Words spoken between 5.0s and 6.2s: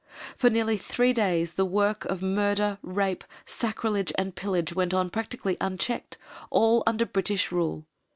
practically unchecked